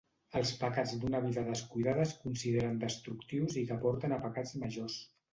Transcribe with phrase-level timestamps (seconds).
[0.37, 4.97] Els pecats d'una vida descuidada es consideren destructius i que porten a pecats majors.